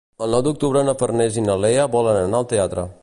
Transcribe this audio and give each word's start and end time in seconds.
El 0.27 0.31
nou 0.35 0.39
d'octubre 0.45 0.81
na 0.87 0.95
Farners 1.01 1.37
i 1.41 1.43
na 1.49 1.59
Lea 1.67 1.87
volen 1.97 2.19
anar 2.23 2.41
al 2.41 2.49
teatre. 2.55 2.89